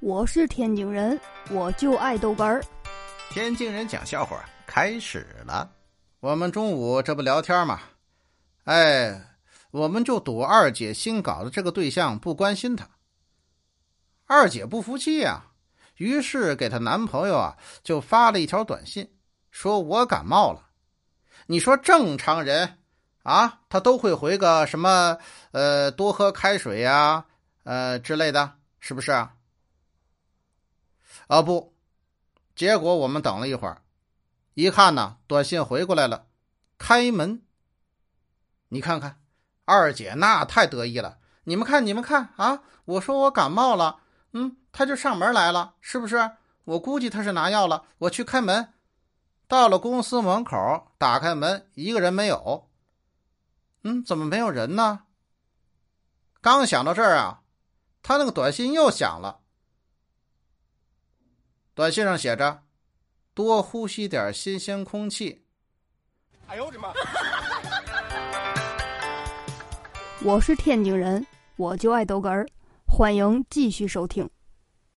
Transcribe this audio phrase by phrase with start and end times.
[0.00, 1.20] 我是天津人，
[1.50, 2.62] 我就爱豆干儿。
[3.30, 5.68] 天津人讲笑话开始了。
[6.20, 7.80] 我们中午这不聊天嘛？
[8.62, 9.20] 哎，
[9.72, 12.88] 我们就赌二姐新搞的这个对象不关心她。
[14.26, 15.46] 二姐不服气呀，
[15.96, 19.10] 于是给她男朋友啊就发了一条短信，
[19.50, 20.68] 说我感冒了。
[21.48, 22.78] 你说正常人
[23.24, 25.18] 啊，他都会回个什么
[25.50, 27.24] 呃，多喝开水呀，
[27.64, 29.34] 呃之类的，是不是啊？
[31.28, 31.74] 啊不，
[32.56, 33.82] 结果我们等了一会儿，
[34.54, 36.26] 一看呢，短信回过来了，
[36.78, 37.42] 开门。
[38.70, 39.20] 你看看，
[39.66, 41.18] 二姐那太得意了。
[41.44, 42.62] 你们看，你们看啊！
[42.86, 44.00] 我说我感冒了，
[44.32, 46.32] 嗯，他就上门来了，是不是？
[46.64, 47.84] 我估计他是拿药了。
[47.98, 48.72] 我去开门，
[49.46, 52.70] 到了公司门口，打开门，一个人没有。
[53.82, 55.04] 嗯，怎么没有人呢？
[56.40, 57.42] 刚想到这儿啊，
[58.02, 59.40] 他那个短信又响了。
[61.78, 62.64] 短信上写着
[63.34, 65.44] ：“多呼吸点新鲜空气。”
[66.48, 66.92] 哎呦我的妈！
[70.24, 72.44] 我是天津人，我就爱逗哏儿。
[72.84, 74.28] 欢迎继续收听。